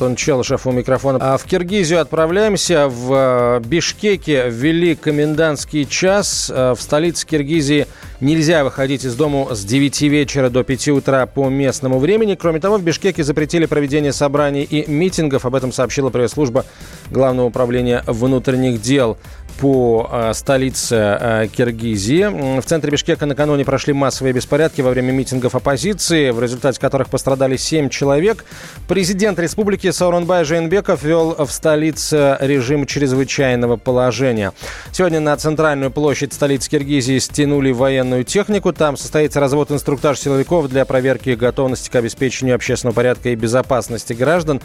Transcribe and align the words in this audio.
Антон 0.00 0.16
Челышев 0.16 0.66
у 0.66 0.72
микрофона. 0.72 1.18
А 1.20 1.36
в 1.36 1.44
Киргизию 1.44 2.00
отправляемся. 2.00 2.88
В 2.88 3.60
э, 3.60 3.60
Бишкеке 3.60 4.48
ввели 4.48 4.94
комендантский 4.94 5.84
час. 5.84 6.50
Э, 6.50 6.72
в 6.74 6.80
столице 6.80 7.26
Киргизии 7.26 7.86
нельзя 8.20 8.64
выходить 8.64 9.04
из 9.04 9.14
дома 9.14 9.54
с 9.54 9.62
9 9.62 10.00
вечера 10.02 10.48
до 10.48 10.64
5 10.64 10.88
утра 10.88 11.26
по 11.26 11.50
местному 11.50 11.98
времени. 11.98 12.34
Кроме 12.34 12.60
того, 12.60 12.78
в 12.78 12.82
Бишкеке 12.82 13.22
запретили 13.22 13.66
проведение 13.66 14.14
собраний 14.14 14.62
и 14.62 14.90
митингов. 14.90 15.44
Об 15.44 15.54
этом 15.54 15.70
сообщила 15.70 16.08
пресс-служба 16.08 16.64
Главного 17.10 17.48
управления 17.48 18.02
внутренних 18.06 18.80
дел 18.80 19.18
по 19.60 20.08
э, 20.10 20.32
столице 20.32 20.96
э, 20.96 21.48
Киргизии. 21.54 22.60
В 22.60 22.64
центре 22.64 22.90
Бишкека 22.90 23.26
накануне 23.26 23.64
прошли 23.64 23.92
массовые 23.92 24.32
беспорядки 24.32 24.80
во 24.80 24.90
время 24.90 25.12
митингов 25.12 25.54
оппозиции, 25.54 26.30
в 26.30 26.40
результате 26.40 26.80
которых 26.80 27.10
пострадали 27.10 27.56
7 27.56 27.90
человек. 27.90 28.46
Президент 28.88 29.38
республики 29.38 29.90
Сауранбай 29.90 30.44
Жейнбеков 30.44 31.02
ввел 31.02 31.36
в 31.44 31.50
столице 31.50 32.38
режим 32.40 32.86
чрезвычайного 32.86 33.76
положения. 33.76 34.52
Сегодня 34.92 35.20
на 35.20 35.36
центральную 35.36 35.90
площадь 35.90 36.32
столицы 36.32 36.70
Киргизии 36.70 37.18
стянули 37.18 37.70
военную 37.70 38.24
технику. 38.24 38.72
Там 38.72 38.96
состоится 38.96 39.40
развод 39.40 39.70
инструктаж 39.70 40.18
силовиков 40.18 40.68
для 40.68 40.86
проверки 40.86 41.30
готовности 41.30 41.90
к 41.90 41.94
обеспечению 41.96 42.54
общественного 42.54 42.94
порядка 42.94 43.28
и 43.28 43.34
безопасности 43.34 44.14
граждан, 44.14 44.62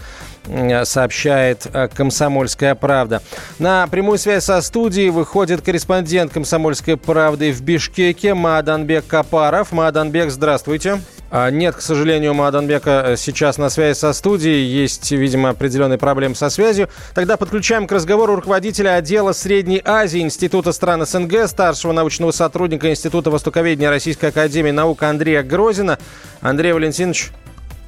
сообщает 0.83 1.67
э, 1.73 1.89
«Комсомольская 1.93 2.75
правда». 2.75 3.21
На 3.59 3.87
прямую 3.87 4.17
связь 4.17 4.45
со 4.45 4.61
студией 4.61 4.84
студии 4.85 5.09
выходит 5.09 5.61
корреспондент 5.63 6.31
«Комсомольской 6.31 6.95
правды» 6.95 7.51
в 7.51 7.59
Бишкеке 7.63 8.35
Мааданбек 8.35 9.07
Капаров. 9.07 9.71
Мааданбек, 9.71 10.29
здравствуйте. 10.29 11.01
А, 11.31 11.49
нет, 11.49 11.73
к 11.73 11.81
сожалению, 11.81 12.35
Мааданбека 12.35 13.03
э, 13.07 13.17
сейчас 13.17 13.57
на 13.57 13.71
связи 13.71 13.97
со 13.97 14.13
студией. 14.13 14.63
Есть, 14.63 15.11
видимо, 15.11 15.49
определенные 15.49 15.97
проблемы 15.97 16.35
со 16.35 16.51
связью. 16.51 16.87
Тогда 17.15 17.35
подключаем 17.35 17.87
к 17.87 17.91
разговору 17.91 18.35
руководителя 18.35 18.93
отдела 18.93 19.33
Средней 19.33 19.81
Азии 19.83 20.21
Института 20.21 20.71
стран 20.71 21.03
СНГ, 21.03 21.47
старшего 21.47 21.91
научного 21.91 22.29
сотрудника 22.29 22.91
Института 22.91 23.31
востоковедения 23.31 23.89
Российской 23.89 24.27
Академии 24.27 24.69
Наук 24.69 25.01
Андрея 25.01 25.41
Грозина. 25.41 25.97
Андрей 26.41 26.73
Валентинович, 26.73 27.31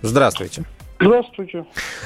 здравствуйте. 0.02 0.64
Здравствуйте. 1.00 1.66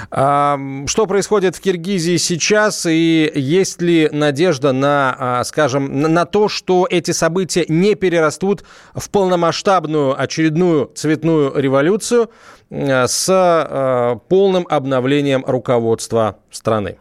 А, 0.10 0.58
что 0.86 1.06
происходит 1.08 1.56
в 1.56 1.62
Киргизии 1.62 2.18
сейчас 2.18 2.86
и 2.86 3.32
есть 3.34 3.82
ли 3.82 4.10
надежда 4.12 4.74
на, 4.74 5.16
а, 5.18 5.44
скажем, 5.46 6.02
на 6.02 6.26
то, 6.26 6.50
что 6.50 6.88
эти 6.90 7.12
события 7.12 7.66
не 7.70 7.96
перерастут 7.96 8.64
в 8.94 9.10
полномасштабную 9.10 10.20
очередную 10.20 10.92
цветную 10.94 11.54
революцию 11.56 12.30
с 12.70 13.28
а, 13.30 14.16
полным 14.28 14.68
обновлением 14.70 15.46
руководства 15.46 16.38
страны? 16.50 16.98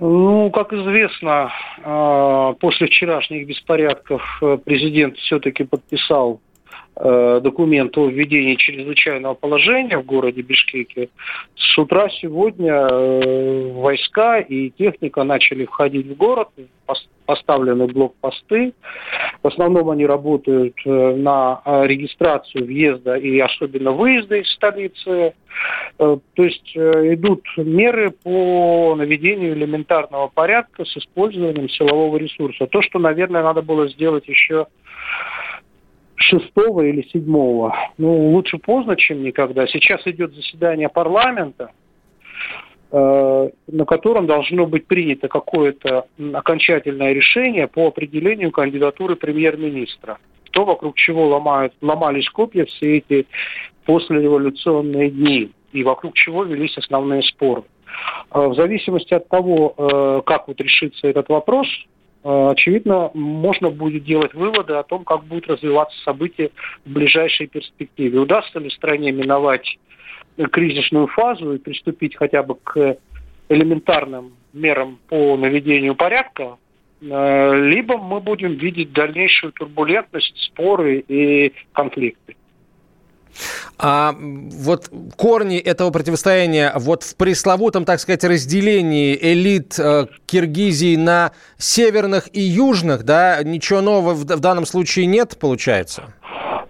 Ну, 0.00 0.50
как 0.50 0.72
известно, 0.72 1.52
после 2.60 2.88
вчерашних 2.88 3.46
беспорядков 3.46 4.22
э, 4.42 4.58
президент 4.62 5.16
все-таки 5.18 5.62
подписал 5.62 6.40
документ 6.96 7.96
о 7.98 8.08
введении 8.08 8.54
чрезвычайного 8.54 9.34
положения 9.34 9.98
в 9.98 10.04
городе 10.04 10.42
Бишкеке, 10.42 11.08
с 11.56 11.78
утра 11.78 12.08
сегодня 12.20 12.72
э, 12.72 13.72
войска 13.72 14.38
и 14.38 14.70
техника 14.70 15.24
начали 15.24 15.64
входить 15.64 16.06
в 16.06 16.16
город, 16.16 16.48
поставлены 17.26 17.86
блокпосты. 17.86 18.74
В 19.42 19.48
основном 19.48 19.90
они 19.90 20.06
работают 20.06 20.76
э, 20.84 21.14
на 21.16 21.60
регистрацию 21.64 22.64
въезда 22.64 23.16
и 23.16 23.40
особенно 23.40 23.90
выезда 23.90 24.36
из 24.36 24.48
столицы. 24.52 25.34
То 25.96 26.20
есть 26.36 26.76
идут 26.76 27.44
меры 27.56 28.10
по 28.10 28.94
наведению 28.96 29.54
элементарного 29.54 30.28
порядка 30.28 30.84
с 30.84 30.96
использованием 30.96 31.68
силового 31.68 32.16
ресурса. 32.16 32.66
То, 32.66 32.82
что, 32.82 32.98
наверное, 32.98 33.42
надо 33.42 33.62
было 33.62 33.88
сделать 33.88 34.26
еще 34.26 34.66
шестого 36.16 36.82
или 36.82 37.02
седьмого. 37.02 37.76
Ну, 37.98 38.30
лучше 38.30 38.58
поздно, 38.58 38.96
чем 38.96 39.22
никогда. 39.22 39.66
Сейчас 39.66 40.06
идет 40.06 40.34
заседание 40.34 40.88
парламента, 40.88 41.72
э, 42.92 43.50
на 43.66 43.84
котором 43.84 44.26
должно 44.26 44.66
быть 44.66 44.86
принято 44.86 45.28
какое-то 45.28 46.06
окончательное 46.32 47.12
решение 47.12 47.66
по 47.66 47.88
определению 47.88 48.52
кандидатуры 48.52 49.16
премьер-министра. 49.16 50.18
То, 50.52 50.64
вокруг 50.64 50.96
чего 50.96 51.26
ломают, 51.28 51.74
ломались 51.80 52.28
копья 52.30 52.64
все 52.64 52.98
эти 52.98 53.26
послереволюционные 53.84 55.10
дни, 55.10 55.50
и 55.72 55.82
вокруг 55.82 56.14
чего 56.14 56.44
велись 56.44 56.78
основные 56.78 57.22
споры. 57.22 57.64
Э, 58.32 58.46
в 58.46 58.54
зависимости 58.54 59.14
от 59.14 59.28
того, 59.28 59.74
э, 59.76 60.22
как 60.24 60.48
вот 60.48 60.60
решится 60.60 61.08
этот 61.08 61.28
вопрос, 61.28 61.66
очевидно, 62.24 63.10
можно 63.12 63.70
будет 63.70 64.04
делать 64.04 64.32
выводы 64.32 64.74
о 64.74 64.82
том, 64.82 65.04
как 65.04 65.24
будут 65.24 65.46
развиваться 65.46 65.96
события 66.02 66.50
в 66.84 66.90
ближайшей 66.90 67.46
перспективе. 67.46 68.18
Удастся 68.18 68.58
ли 68.58 68.70
стране 68.70 69.12
миновать 69.12 69.78
кризисную 70.50 71.06
фазу 71.08 71.54
и 71.54 71.58
приступить 71.58 72.16
хотя 72.16 72.42
бы 72.42 72.56
к 72.56 72.96
элементарным 73.48 74.32
мерам 74.52 74.98
по 75.08 75.36
наведению 75.36 75.94
порядка, 75.94 76.56
э, 77.00 77.64
либо 77.66 77.98
мы 77.98 78.20
будем 78.20 78.54
видеть 78.54 78.92
дальнейшую 78.92 79.52
турбулентность, 79.52 80.36
споры 80.38 81.04
и 81.06 81.52
конфликты. 81.72 82.36
А 83.78 84.14
вот 84.18 84.90
корни 85.16 85.58
этого 85.58 85.90
противостояния 85.90 86.72
вот 86.76 87.02
в 87.02 87.16
пресловутом, 87.16 87.84
так 87.84 88.00
сказать, 88.00 88.24
разделении 88.24 89.16
элит 89.20 89.78
э, 89.78 90.06
Киргизии 90.26 90.96
на 90.96 91.32
северных 91.58 92.28
и 92.32 92.40
южных, 92.40 93.04
да, 93.04 93.42
ничего 93.42 93.80
нового 93.80 94.14
в, 94.14 94.24
в 94.24 94.40
данном 94.40 94.66
случае 94.66 95.06
нет, 95.06 95.36
получается? 95.38 96.14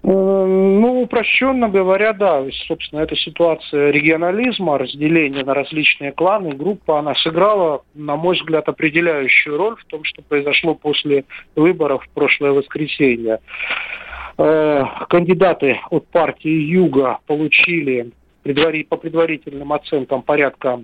Э, 0.03 0.07
ну, 0.07 1.01
упрощенно 1.01 1.67
говоря, 1.67 2.13
да. 2.13 2.43
Собственно, 2.67 3.01
эта 3.01 3.15
ситуация 3.15 3.89
регионализма, 3.89 4.77
разделения 4.77 5.43
на 5.43 5.53
различные 5.53 6.11
кланы, 6.11 6.53
группы, 6.53 6.93
она 6.93 7.15
сыграла, 7.15 7.81
на 7.95 8.15
мой 8.15 8.35
взгляд, 8.35 8.69
определяющую 8.69 9.57
роль 9.57 9.75
в 9.77 9.85
том, 9.85 10.03
что 10.03 10.21
произошло 10.21 10.75
после 10.75 11.25
выборов 11.55 12.03
в 12.03 12.09
прошлое 12.09 12.51
воскресенье. 12.51 13.39
Э, 14.37 14.83
кандидаты 15.09 15.79
от 15.89 16.07
партии 16.07 16.49
Юга 16.49 17.19
получили 17.25 18.11
по 18.83 18.97
предварительным 18.97 19.71
оценкам 19.71 20.23
порядка 20.23 20.83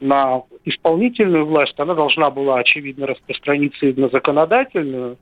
на 0.00 0.42
исполнительную 0.64 1.46
власть, 1.46 1.78
она 1.78 1.94
должна 1.94 2.30
была, 2.30 2.58
очевидно, 2.58 3.06
распространиться 3.06 3.86
и 3.86 4.00
на 4.00 4.08
законодательную. 4.08 5.16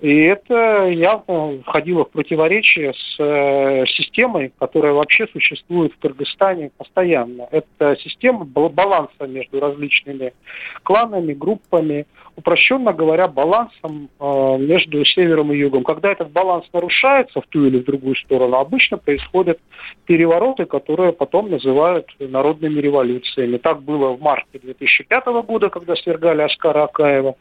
И 0.00 0.24
это 0.24 0.88
явно 0.88 1.62
входило 1.62 2.04
в 2.04 2.10
противоречие 2.10 2.92
с 2.92 3.16
э, 3.18 3.86
системой, 3.86 4.52
которая 4.58 4.92
вообще 4.92 5.26
существует 5.28 5.94
в 5.94 5.98
Кыргызстане 5.98 6.70
постоянно. 6.76 7.48
Это 7.50 7.96
система 8.00 8.44
баланса 8.44 9.26
между 9.26 9.58
различными 9.58 10.34
кланами, 10.82 11.32
группами, 11.32 12.06
упрощенно 12.36 12.92
говоря, 12.92 13.26
балансом 13.26 14.10
э, 14.20 14.56
между 14.58 15.02
севером 15.06 15.50
и 15.52 15.56
югом. 15.56 15.82
Когда 15.82 16.12
этот 16.12 16.30
баланс 16.30 16.66
нарушается 16.74 17.40
в 17.40 17.46
ту 17.46 17.64
или 17.64 17.78
в 17.78 17.84
другую 17.84 18.16
сторону, 18.16 18.58
обычно 18.58 18.98
происходят 18.98 19.58
перевороты, 20.04 20.66
которые 20.66 21.12
потом 21.12 21.50
называют 21.50 22.06
народными 22.18 22.80
революциями. 22.80 23.56
Так 23.56 23.80
было 23.80 24.10
в 24.10 24.20
марте 24.20 24.58
2005 24.58 25.24
года, 25.46 25.70
когда 25.70 25.96
свергали 25.96 26.42
Аскара 26.42 26.84
Акаева. 26.84 27.34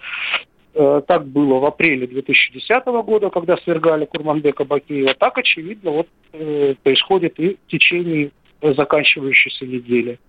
Э, 0.78 1.02
так 1.08 1.26
было 1.26 1.60
в 1.60 1.66
апреле 1.66 2.06
2010 2.06 2.86
года, 3.06 3.30
когда 3.30 3.56
свергали 3.58 4.04
Курманбека 4.04 4.66
Бакиева, 4.66 5.14
так, 5.14 5.38
очевидно, 5.38 5.92
вот 5.92 6.08
э, 6.34 6.76
происходит 6.84 7.40
и 7.40 7.58
в 7.66 7.72
течение 7.72 8.32
заканчивающейся 8.62 9.66
недели. 9.66 10.20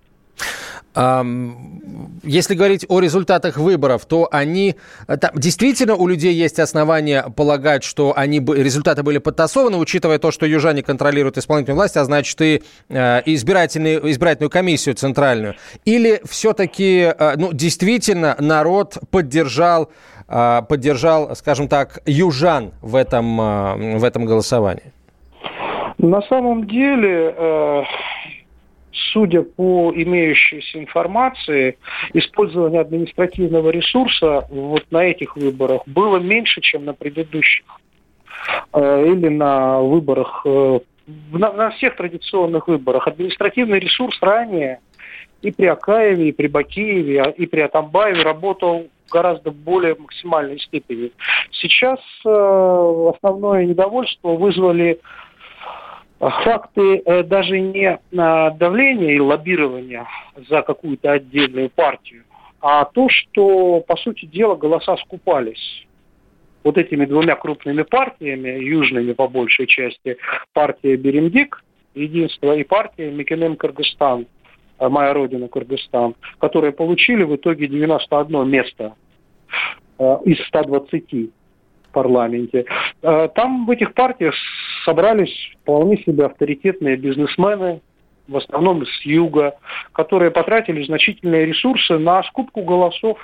Если 0.94 2.54
говорить 2.54 2.86
о 2.88 3.00
результатах 3.00 3.58
выборов, 3.58 4.06
то 4.06 4.28
они... 4.32 4.76
Там, 5.06 5.30
действительно 5.34 5.94
у 5.94 6.06
людей 6.06 6.32
есть 6.32 6.58
основания 6.58 7.24
полагать, 7.36 7.84
что 7.84 8.14
они, 8.16 8.38
результаты 8.40 9.02
были 9.02 9.18
подтасованы, 9.18 9.76
учитывая 9.76 10.18
то, 10.18 10.30
что 10.30 10.46
южане 10.46 10.82
контролируют 10.82 11.36
исполнительную 11.36 11.76
власть, 11.76 11.98
а 11.98 12.04
значит 12.04 12.40
и 12.40 12.62
э, 12.88 13.22
избирательную, 13.26 14.10
избирательную 14.10 14.50
комиссию 14.50 14.94
центральную. 14.94 15.56
Или 15.84 16.22
все-таки 16.24 17.12
э, 17.16 17.34
ну, 17.36 17.52
действительно 17.52 18.34
народ 18.40 18.96
поддержал, 19.10 19.84
э, 19.84 20.15
поддержал, 20.28 21.36
скажем 21.36 21.68
так, 21.68 22.00
южан 22.04 22.72
в 22.82 22.96
этом, 22.96 23.36
в 23.98 24.04
этом 24.04 24.26
голосовании? 24.26 24.92
На 25.98 26.20
самом 26.22 26.66
деле 26.66 27.86
судя 29.12 29.42
по 29.42 29.92
имеющейся 29.94 30.78
информации, 30.78 31.78
использование 32.12 32.80
административного 32.80 33.70
ресурса 33.70 34.46
вот 34.50 34.84
на 34.90 35.04
этих 35.04 35.36
выборах 35.36 35.82
было 35.86 36.18
меньше, 36.18 36.60
чем 36.60 36.84
на 36.84 36.92
предыдущих. 36.92 37.64
Э, 38.72 39.06
или 39.06 39.28
на 39.28 39.80
выборах, 39.80 40.42
э, 40.44 40.80
на, 41.32 41.52
на 41.52 41.70
всех 41.70 41.96
традиционных 41.96 42.68
выборах. 42.68 43.06
Административный 43.06 43.78
ресурс 43.78 44.18
ранее 44.20 44.80
и 45.42 45.50
при 45.50 45.66
Акаеве, 45.66 46.28
и 46.28 46.32
при 46.32 46.46
Бакиеве, 46.46 47.22
а, 47.22 47.30
и 47.30 47.46
при 47.46 47.60
Атамбаеве 47.60 48.22
работал 48.22 48.86
гораздо 49.10 49.50
более 49.50 49.94
максимальной 49.94 50.58
степени. 50.60 51.12
Сейчас 51.52 52.00
э, 52.24 53.10
основное 53.14 53.66
недовольство 53.66 54.30
вызвали 54.30 55.00
факты 56.18 57.02
э, 57.04 57.22
даже 57.22 57.60
не 57.60 57.98
давления 58.10 59.12
и 59.12 59.20
лоббирования 59.20 60.06
за 60.48 60.62
какую-то 60.62 61.12
отдельную 61.12 61.70
партию, 61.70 62.24
а 62.60 62.84
то, 62.84 63.08
что, 63.08 63.80
по 63.80 63.96
сути 63.96 64.24
дела, 64.26 64.56
голоса 64.56 64.96
скупались 64.96 65.86
вот 66.64 66.78
этими 66.78 67.04
двумя 67.04 67.36
крупными 67.36 67.82
партиями, 67.82 68.48
южными 68.48 69.12
по 69.12 69.28
большей 69.28 69.68
части, 69.68 70.16
партия 70.52 70.96
Беремдик, 70.96 71.62
Единство, 71.94 72.56
и 72.56 72.64
партия 72.64 73.10
Микенем 73.10 73.56
Кыргызстан, 73.56 74.22
э, 74.22 74.26
моя 74.78 75.12
родина 75.14 75.48
Кыргызстан, 75.48 76.14
которые 76.38 76.72
получили 76.72 77.22
в 77.22 77.36
итоге 77.36 77.66
91 77.66 78.48
место 78.48 78.94
э, 79.98 80.16
из 80.24 80.44
120 80.46 81.30
парламенте. 81.96 82.66
Э, 83.02 83.28
там 83.34 83.64
в 83.64 83.70
этих 83.70 83.94
партиях 83.94 84.34
собрались 84.84 85.34
вполне 85.62 85.96
себе 86.02 86.26
авторитетные 86.26 86.96
бизнесмены, 86.96 87.80
в 88.28 88.36
основном 88.36 88.84
с 88.84 89.06
юга, 89.06 89.56
которые 89.92 90.30
потратили 90.30 90.84
значительные 90.84 91.46
ресурсы 91.46 91.96
на 91.96 92.22
скупку 92.24 92.62
голосов. 92.62 93.18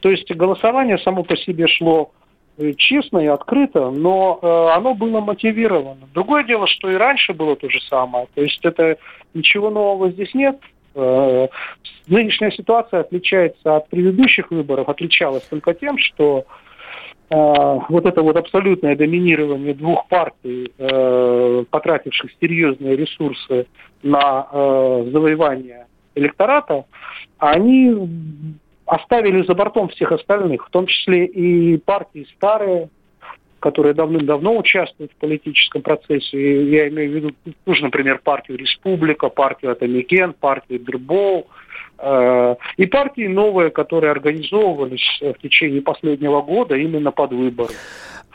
То 0.00 0.10
есть 0.10 0.30
голосование 0.34 0.98
само 0.98 1.22
по 1.22 1.36
себе 1.36 1.66
шло 1.68 2.10
э, 2.58 2.72
честно 2.76 3.18
и 3.18 3.26
открыто, 3.26 3.90
но 3.90 4.38
э, 4.42 4.76
оно 4.76 4.94
было 4.94 5.20
мотивировано. 5.20 6.08
Другое 6.12 6.44
дело, 6.44 6.66
что 6.66 6.90
и 6.90 6.96
раньше 6.96 7.32
было 7.32 7.56
то 7.56 7.70
же 7.70 7.80
самое. 7.88 8.26
То 8.34 8.42
есть 8.42 8.62
это 8.62 8.98
ничего 9.32 9.70
нового 9.70 10.10
здесь 10.10 10.34
нет. 10.34 10.58
Э, 10.94 11.48
нынешняя 12.06 12.50
ситуация 12.50 13.00
отличается 13.00 13.76
от 13.76 13.88
предыдущих 13.88 14.50
выборов, 14.50 14.88
отличалась 14.88 15.44
только 15.44 15.74
тем, 15.74 15.98
что 15.98 16.46
Э, 17.32 17.78
вот 17.88 18.04
это 18.04 18.22
вот 18.22 18.36
абсолютное 18.36 18.94
доминирование 18.94 19.72
двух 19.72 20.06
партий, 20.08 20.70
э, 20.76 21.64
потративших 21.70 22.30
серьезные 22.40 22.96
ресурсы 22.96 23.66
на 24.02 24.48
завоевание 24.52 25.86
электората, 26.14 26.84
они 27.38 27.96
оставили 28.84 29.46
за 29.46 29.54
бортом 29.54 29.88
всех 29.88 30.12
остальных, 30.12 30.66
в 30.66 30.70
том 30.70 30.86
числе 30.86 31.24
и 31.24 31.78
партии 31.78 32.26
старые, 32.36 32.90
которые 33.62 33.94
давным-давно 33.94 34.58
участвуют 34.58 35.12
в 35.12 35.16
политическом 35.16 35.82
процессе. 35.82 36.68
Я 36.68 36.88
имею 36.88 37.10
в 37.10 37.14
виду, 37.14 37.30
ну, 37.64 37.74
например, 37.80 38.20
партию 38.22 38.58
«Республика», 38.58 39.28
партию 39.28 39.72
«Атамикен», 39.72 40.34
партию 40.34 40.80
«Дербол», 40.80 41.46
Э, 42.02 42.56
и 42.76 42.86
партии 42.86 43.28
новые, 43.28 43.70
которые 43.70 44.10
организовывались 44.10 45.20
в 45.20 45.34
течение 45.40 45.80
последнего 45.80 46.42
года 46.42 46.74
именно 46.74 47.12
под 47.12 47.32
выборы. 47.32 47.74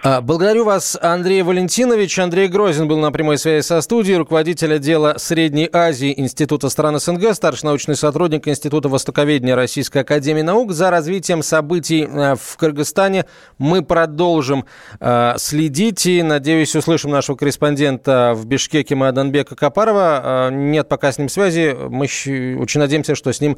А, 0.03 0.21
благодарю 0.21 0.63
вас, 0.63 0.95
Андрей 1.01 1.41
Валентинович. 1.41 2.19
Андрей 2.19 2.47
Грозин 2.47 2.87
был 2.87 2.99
на 2.99 3.11
прямой 3.11 3.39
связи 3.39 3.63
со 3.65 3.81
студией, 3.81 4.17
руководитель 4.17 4.75
отдела 4.75 5.15
Средней 5.17 5.67
Азии 5.73 6.13
Института 6.15 6.69
стран 6.69 6.99
СНГ, 6.99 7.33
старший 7.33 7.65
научный 7.65 7.95
сотрудник 7.95 8.47
Института 8.47 8.89
Востоковедения 8.89 9.55
Российской 9.55 10.03
Академии 10.03 10.43
Наук. 10.43 10.71
За 10.71 10.91
развитием 10.91 11.41
событий 11.41 12.07
э, 12.07 12.35
в 12.35 12.57
Кыргызстане 12.57 13.25
мы 13.57 13.81
продолжим 13.81 14.65
э, 14.99 15.33
следить 15.37 16.05
и, 16.05 16.21
надеюсь, 16.21 16.75
услышим 16.75 17.09
нашего 17.09 17.35
корреспондента 17.35 18.33
в 18.35 18.45
Бишкеке 18.45 18.93
Маданбека 18.93 19.55
Капарова. 19.55 20.51
Нет 20.51 20.87
пока 20.87 21.11
с 21.11 21.17
ним 21.17 21.27
связи. 21.27 21.75
Мы 21.75 22.05
очень 22.05 22.79
надеемся, 22.79 23.15
что 23.15 23.33
с 23.33 23.41
ним 23.41 23.57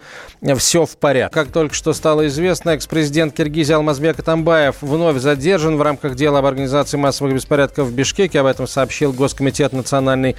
все 0.58 0.86
в 0.86 0.96
порядке. 0.98 1.34
Как 1.34 1.52
только 1.52 1.76
что 1.76 1.92
стало 1.92 2.28
известно, 2.28 2.70
экс-президент 2.70 3.34
Киргизии 3.34 3.74
Алмазбек 3.74 4.20
Атамбаев 4.20 4.78
вновь 4.82 5.18
задержан 5.18 5.76
в 5.76 5.82
рамках 5.82 6.16
дела 6.16 6.29
дела 6.30 6.40
об 6.40 6.46
организации 6.46 6.96
массовых 6.98 7.34
беспорядков 7.34 7.88
в 7.88 7.94
Бишкеке. 7.94 8.40
Об 8.40 8.46
этом 8.46 8.68
сообщил 8.68 9.12
Госкомитет 9.12 9.74
национальной 9.74 10.36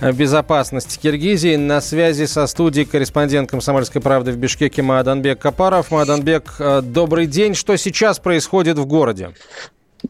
э, 0.00 0.12
безопасности 0.12 0.98
Киргизии. 0.98 1.56
На 1.56 1.82
связи 1.82 2.24
со 2.24 2.46
студией 2.46 2.86
корреспондент 2.86 3.50
«Комсомольской 3.50 4.00
правды» 4.00 4.32
в 4.32 4.38
Бишкеке 4.38 4.80
Мааданбек 4.80 5.38
Капаров. 5.38 5.90
Мааданбек, 5.90 6.54
э, 6.58 6.80
добрый 6.82 7.26
день. 7.26 7.54
Что 7.54 7.76
сейчас 7.76 8.18
происходит 8.18 8.78
в 8.78 8.86
городе? 8.86 9.34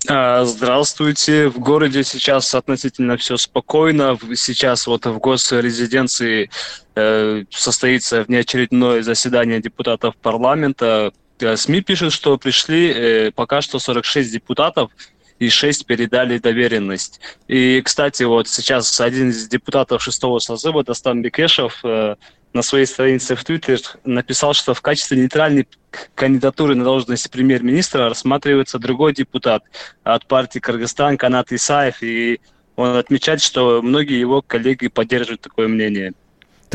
А, 0.09 0.45
здравствуйте. 0.45 1.49
В 1.49 1.59
городе 1.59 2.05
сейчас 2.05 2.55
относительно 2.55 3.17
все 3.17 3.37
спокойно. 3.37 4.17
Сейчас 4.37 4.87
вот 4.87 5.07
в 5.07 5.19
госрезиденции 5.19 6.49
э, 6.95 7.43
состоится 7.51 8.23
внеочередное 8.23 9.03
заседание 9.03 9.61
депутатов 9.61 10.15
парламента. 10.17 11.13
СМИ 11.57 11.81
пишут, 11.81 12.13
что 12.13 12.39
пришли 12.39 13.33
пока 13.35 13.61
что 13.61 13.81
46 13.81 14.33
депутатов 14.33 14.93
и 15.39 15.49
шесть 15.49 15.87
передали 15.87 16.39
доверенность. 16.39 17.21
И, 17.49 17.81
кстати, 17.83 18.23
вот 18.23 18.49
сейчас 18.49 19.01
один 19.01 19.31
из 19.31 19.49
депутатов 19.49 20.03
шестого 20.03 20.39
созыва, 20.39 20.85
Дастан 20.85 21.23
Бекешев, 21.23 21.81
э, 21.85 22.17
на 22.53 22.63
своей 22.63 22.87
странице 22.87 23.35
в 23.35 23.45
Твиттере 23.45 23.79
написал, 24.05 24.55
что 24.55 24.75
в 24.75 24.81
качестве 24.81 25.19
нейтральной 25.19 25.67
кандидатуры 26.15 26.75
на 26.77 26.85
должность 26.85 27.31
премьер-министра 27.31 28.09
рассматривается 28.09 28.79
другой 28.79 29.13
депутат 29.13 29.65
от 30.05 30.27
партии 30.27 30.61
Кыргызстан 30.61 31.17
Канат 31.19 31.53
Исаев, 31.53 32.03
и 32.03 32.41
он 32.77 32.97
отмечает, 32.97 33.41
что 33.41 33.83
многие 33.83 34.19
его 34.19 34.41
коллеги 34.41 34.87
поддерживают 34.89 35.41
такое 35.41 35.67
мнение. 35.69 36.13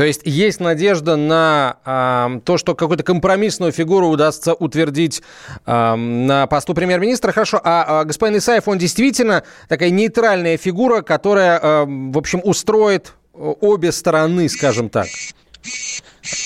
То 0.00 0.06
есть 0.06 0.22
есть 0.24 0.60
надежда 0.60 1.16
на 1.16 1.76
э, 1.84 2.40
то, 2.46 2.56
что 2.56 2.74
какую-то 2.74 3.04
компромиссную 3.04 3.70
фигуру 3.70 4.08
удастся 4.08 4.54
утвердить 4.54 5.20
э, 5.66 5.94
на 5.94 6.46
посту 6.46 6.72
премьер-министра. 6.72 7.32
Хорошо, 7.32 7.60
а, 7.62 8.00
а 8.00 8.04
господин 8.04 8.38
Исаев, 8.38 8.66
он 8.66 8.78
действительно 8.78 9.44
такая 9.68 9.90
нейтральная 9.90 10.56
фигура, 10.56 11.02
которая, 11.02 11.60
э, 11.60 11.84
в 11.84 12.16
общем, 12.16 12.40
устроит 12.42 13.12
обе 13.34 13.92
стороны, 13.92 14.48
скажем 14.48 14.88
так? 14.88 15.06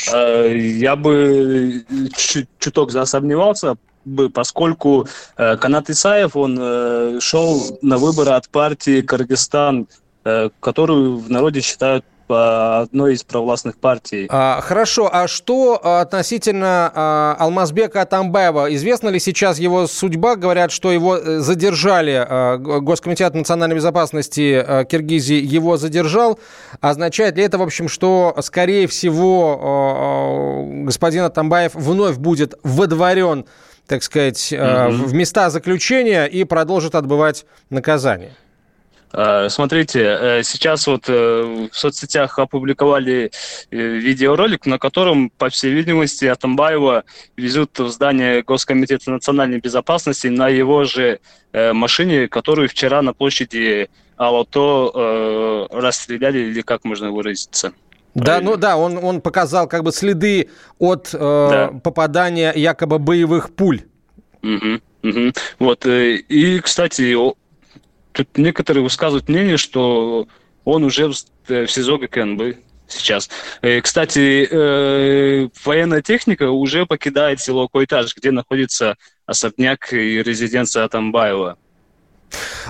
Я 0.09 0.97
бы 0.97 1.85
чуток 2.59 2.91
засомневался, 2.91 3.77
бы, 4.05 4.31
поскольку 4.31 5.07
э, 5.37 5.57
Канат 5.59 5.91
Исаев, 5.91 6.35
он 6.35 6.59
э, 6.61 7.21
шел 7.21 7.79
на 7.83 7.99
выборы 7.99 8.33
от 8.33 8.49
партии 8.49 9.01
Кыргызстан, 9.01 9.87
э, 10.25 10.51
которую 10.59 11.19
в 11.19 11.31
народе 11.31 11.61
считают 11.61 12.05
по 12.27 12.81
одной 12.81 13.15
из 13.15 13.25
провластных 13.25 13.77
партий. 13.77 14.27
А, 14.31 14.61
хорошо, 14.61 15.09
а 15.13 15.29
что 15.29 16.01
относительно 16.01 16.91
а, 16.95 17.37
Алмазбека 17.39 18.03
Атамбаева? 18.03 18.75
Известна 18.75 19.09
ли 19.09 19.19
сейчас 19.19 19.59
его 19.59 19.87
судьба? 19.87 20.37
Говорят, 20.37 20.73
что 20.73 20.93
его 20.93 21.17
э, 21.17 21.41
задержали, 21.41 22.25
а, 22.27 22.59
Госкомитет 22.59 23.35
национальной 23.35 23.77
безопасности 23.77 24.65
а, 24.67 24.85
Киргизии 24.85 25.41
его 25.41 25.77
задержал. 25.77 26.39
Означает 26.81 27.37
ли 27.37 27.45
это, 27.45 27.59
в 27.59 27.63
общем, 27.63 27.89
что, 27.89 28.35
скорее 28.41 28.87
всего, 28.87 29.61
а, 29.63 30.85
господин 30.85 31.25
Атамбаев 31.25 31.75
вновь 31.75 32.17
будет 32.17 32.55
водворен, 32.63 33.45
так 33.87 34.03
сказать, 34.03 34.53
mm-hmm. 34.53 34.93
в 34.93 35.15
места 35.15 35.51
заключения 35.51 36.25
и 36.25 36.45
продолжит 36.45 36.95
отбывать 36.95 37.45
наказание? 37.71 38.33
Э, 39.17 39.49
смотрите, 39.49 40.01
э, 40.03 40.43
сейчас 40.43 40.87
вот 40.87 41.09
в 41.09 41.71
соцсетях 41.73 42.39
опубликовали 42.39 43.31
видеоролик, 43.71 44.67
на 44.67 44.79
котором, 44.79 45.31
по 45.31 45.49
всей 45.49 45.73
видимости, 45.73 46.25
Атамбаева 46.25 47.05
везут 47.37 47.79
в 47.79 47.89
здание 47.89 48.43
Госкомитета 48.43 49.11
национальной 49.11 49.61
безопасности 49.61 50.27
на 50.27 50.49
его 50.49 50.85
же 50.85 51.21
машине, 51.53 52.27
которую 52.27 52.69
вчера 52.69 53.03
на 53.03 53.13
площади 53.13 53.89
Алото 54.17 55.69
расстреляли, 55.71 56.39
или 56.39 56.63
как 56.63 56.85
можно 56.85 57.13
выразиться. 57.13 57.73
Да, 58.15 58.41
ну 58.41 58.57
да, 58.57 58.77
он, 58.77 58.99
он 59.03 59.21
показал 59.21 59.69
как 59.69 59.83
бы 59.83 59.91
следы 59.93 60.49
от 60.79 61.11
э, 61.13 61.19
да. 61.19 61.81
попадания 61.83 62.53
якобы 62.55 62.99
боевых 62.99 63.53
пуль. 63.55 63.83
Угу, 64.43 64.81
угу. 65.03 65.33
Вот, 65.59 65.87
и, 65.87 66.61
кстати, 66.61 67.17
тут 68.15 68.39
некоторые 68.39 68.83
высказывают 68.83 69.29
мнение, 69.29 69.57
что 69.57 70.29
он 70.65 70.85
уже 70.85 71.09
в, 71.09 71.15
э, 71.49 71.67
СИЗО 71.67 71.99
ГКНБ 71.99 72.57
сейчас. 72.87 73.29
Э, 73.61 73.81
кстати, 73.81 74.47
э, 74.51 75.49
военная 75.65 76.01
техника 76.01 76.51
уже 76.51 76.87
покидает 76.87 77.41
село 77.41 77.69
Койтаж, 77.69 78.15
где 78.17 78.31
находится 78.31 78.97
особняк 79.27 79.93
и 79.93 80.23
резиденция 80.23 80.85
Атамбаева. 80.85 81.59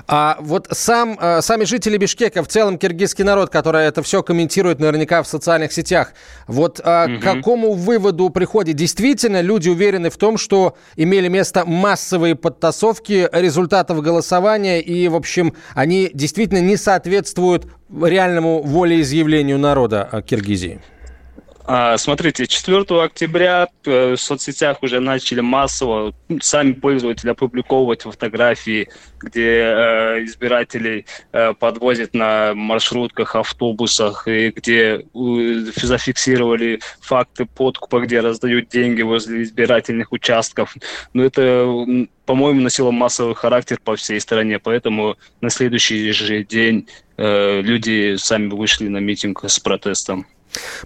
А 0.07 0.37
вот 0.39 0.67
сам, 0.71 1.17
э, 1.19 1.41
сами 1.41 1.63
жители 1.63 1.97
Бишкека, 1.97 2.43
в 2.43 2.47
целом 2.47 2.77
киргизский 2.77 3.23
народ, 3.23 3.49
который 3.49 3.85
это 3.85 4.03
все 4.03 4.23
комментирует 4.23 4.79
наверняка 4.79 5.23
в 5.23 5.27
социальных 5.27 5.73
сетях, 5.73 6.13
вот 6.47 6.79
угу. 6.79 6.85
к 6.85 7.19
какому 7.21 7.73
выводу 7.73 8.29
приходит? 8.29 8.75
Действительно, 8.75 9.41
люди 9.41 9.69
уверены 9.69 10.09
в 10.09 10.17
том, 10.17 10.37
что 10.37 10.75
имели 10.95 11.27
место 11.27 11.65
массовые 11.65 12.35
подтасовки 12.35 13.29
результатов 13.31 14.01
голосования, 14.01 14.81
и, 14.81 15.07
в 15.07 15.15
общем, 15.15 15.53
они 15.73 16.09
действительно 16.13 16.59
не 16.59 16.77
соответствуют 16.77 17.67
реальному 17.89 18.61
волеизъявлению 18.61 19.59
народа 19.59 20.09
э, 20.11 20.21
Киргизии? 20.21 20.81
А, 21.67 21.97
смотрите, 21.97 22.45
4 22.45 22.85
октября 23.03 23.67
э, 23.85 24.13
в 24.13 24.17
соцсетях 24.17 24.83
уже 24.83 24.99
начали 24.99 25.39
массово 25.39 26.13
сами 26.39 26.73
пользователи 26.73 27.31
опубликовывать 27.31 28.03
фотографии, 28.03 28.89
где 29.19 29.61
э, 29.61 30.23
избирателей 30.25 31.07
э, 31.31 31.55
подвозят 31.55 32.13
на 32.13 32.53
маршрутках, 32.53 33.35
автобусах, 33.35 34.27
и 34.27 34.51
где 34.51 35.07
зафиксировали 35.15 36.81
факты 37.01 37.45
подкупа, 37.45 38.01
где 38.01 38.19
раздают 38.19 38.69
деньги 38.69 39.01
возле 39.01 39.41
избирательных 39.41 40.11
участков. 40.11 40.75
Но 41.13 41.23
это, 41.23 41.65
по-моему, 42.27 42.61
носило 42.61 42.91
массовый 42.91 43.33
характер 43.33 43.79
по 43.83 43.95
всей 43.95 44.19
стране, 44.21 44.59
поэтому 44.59 45.17
на 45.41 45.49
следующий 45.49 46.11
же 46.11 46.43
день 46.43 46.87
люди 47.17 48.17
сами 48.17 48.49
вышли 48.49 48.87
на 48.87 48.97
митинг 48.97 49.43
с 49.45 49.59
протестом. 49.59 50.27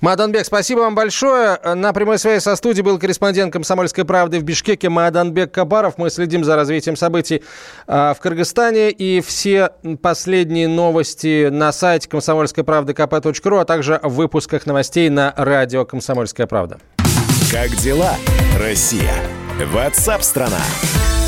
Маданбек, 0.01 0.45
спасибо 0.45 0.79
вам 0.79 0.95
большое. 0.95 1.59
На 1.75 1.93
прямой 1.93 2.19
связи 2.19 2.41
со 2.41 2.55
студией 2.55 2.83
был 2.83 2.97
корреспондент 2.97 3.53
«Комсомольской 3.53 4.05
правды» 4.05 4.39
в 4.39 4.43
Бишкеке 4.43 4.89
Маданбек 4.89 5.51
Кабаров. 5.51 5.97
Мы 5.97 6.09
следим 6.09 6.43
за 6.43 6.55
развитием 6.55 6.95
событий 6.95 7.43
а, 7.88 8.13
в 8.13 8.19
Кыргызстане. 8.19 8.91
И 8.91 9.21
все 9.21 9.71
последние 10.01 10.67
новости 10.67 11.49
на 11.49 11.71
сайте 11.71 12.07
комсомольской 12.09 12.63
правды 12.63 12.93
kp.ру, 12.93 13.57
а 13.57 13.65
также 13.65 13.99
в 14.03 14.13
выпусках 14.15 14.65
новостей 14.65 15.09
на 15.09 15.33
радио 15.35 15.85
«Комсомольская 15.85 16.47
правда». 16.47 16.79
Как 17.51 17.69
дела, 17.77 18.15
Россия? 18.57 19.13
Ватсап-страна! 19.73 20.59
страна 20.59 21.18